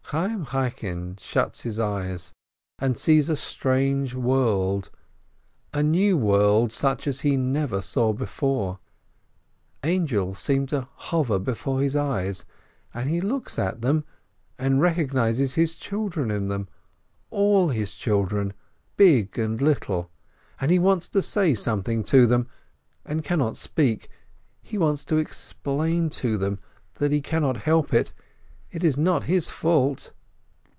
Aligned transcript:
Chayyim 0.11 0.45
Chaikin 0.49 1.15
shuts 1.21 1.61
his 1.61 1.79
eyes, 1.79 2.33
and 2.77 2.97
sees 2.97 3.29
a 3.29 3.35
strange 3.37 4.13
world, 4.13 4.89
a 5.73 5.81
new 5.81 6.17
world, 6.17 6.73
such 6.73 7.07
as 7.07 7.21
he 7.21 7.37
never 7.37 7.81
saw 7.81 8.11
before. 8.11 8.79
Angels 9.85 10.37
seem 10.37 10.65
to 10.65 10.89
hover 10.95 11.39
before 11.39 11.79
his 11.79 11.95
eyes, 11.95 12.43
and 12.93 13.09
he 13.09 13.21
looks 13.21 13.57
at 13.57 13.79
them, 13.79 14.03
and 14.59 14.81
recognizes 14.81 15.53
his 15.53 15.77
children 15.77 16.29
in 16.29 16.49
them, 16.49 16.67
all 17.29 17.69
his 17.69 17.95
children, 17.95 18.51
big 18.97 19.39
and 19.39 19.61
little, 19.61 20.11
and 20.59 20.71
he 20.71 20.77
wants 20.77 21.07
to 21.07 21.21
say 21.21 21.55
something 21.55 22.03
to 22.03 22.27
them, 22.27 22.49
and 23.05 23.23
cannot 23.23 23.55
speak— 23.55 24.09
he 24.61 24.77
wants 24.77 25.05
to 25.05 25.15
explain 25.15 26.09
to 26.09 26.37
them, 26.37 26.59
that 26.95 27.13
he 27.13 27.21
cannot 27.21 27.55
help 27.61 27.93
it— 27.93 28.11
it 28.77 28.85
is 28.85 28.95
not 28.95 29.25
his 29.25 29.49
fault! 29.49 30.13